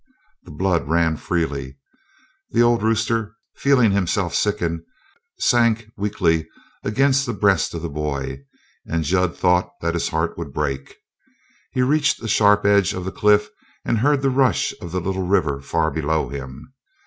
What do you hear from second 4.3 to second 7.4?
sicken, sank weakly against the